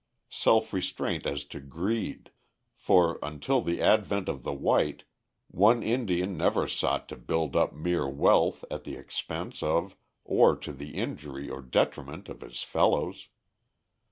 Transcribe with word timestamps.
Self 0.31 0.73
restraint 0.73 1.27
as 1.27 1.43
to 1.45 1.59
greed, 1.59 2.31
for, 2.73 3.19
until 3.21 3.61
the 3.61 3.79
advent 3.83 4.27
of 4.29 4.41
the 4.41 4.51
white, 4.51 5.03
one 5.47 5.83
Indian 5.83 6.35
never 6.35 6.65
sought 6.67 7.07
to 7.09 7.15
build 7.15 7.55
up 7.55 7.75
mere 7.75 8.09
wealth 8.09 8.65
at 8.71 8.83
the 8.83 8.95
expense 8.95 9.61
of 9.61 9.95
or 10.23 10.55
to 10.57 10.73
the 10.73 10.95
injury 10.95 11.51
or 11.51 11.61
detriment 11.61 12.29
of 12.29 12.41
his 12.41 12.63
fellows. 12.63 13.27